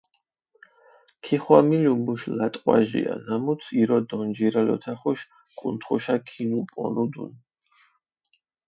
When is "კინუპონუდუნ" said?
6.27-7.31